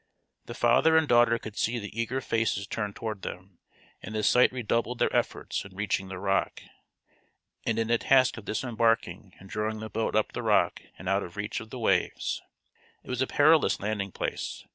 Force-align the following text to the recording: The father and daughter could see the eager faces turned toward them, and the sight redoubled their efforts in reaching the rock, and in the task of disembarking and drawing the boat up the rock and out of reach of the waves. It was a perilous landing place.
The 0.47 0.55
father 0.55 0.97
and 0.97 1.07
daughter 1.07 1.37
could 1.37 1.55
see 1.55 1.77
the 1.77 1.95
eager 1.95 2.21
faces 2.21 2.65
turned 2.65 2.95
toward 2.95 3.21
them, 3.21 3.59
and 4.01 4.15
the 4.15 4.23
sight 4.23 4.51
redoubled 4.51 4.97
their 4.97 5.15
efforts 5.15 5.63
in 5.63 5.75
reaching 5.75 6.07
the 6.07 6.17
rock, 6.17 6.63
and 7.67 7.77
in 7.77 7.87
the 7.89 7.99
task 7.99 8.35
of 8.37 8.45
disembarking 8.45 9.33
and 9.37 9.47
drawing 9.47 9.79
the 9.79 9.91
boat 9.91 10.15
up 10.15 10.31
the 10.31 10.41
rock 10.41 10.81
and 10.97 11.07
out 11.07 11.21
of 11.21 11.37
reach 11.37 11.59
of 11.59 11.69
the 11.69 11.77
waves. 11.77 12.41
It 13.03 13.11
was 13.11 13.21
a 13.21 13.27
perilous 13.27 13.79
landing 13.79 14.11
place. 14.11 14.65